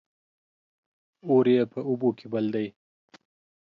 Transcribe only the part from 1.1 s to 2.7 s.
اور يې په اوبو کې بل دى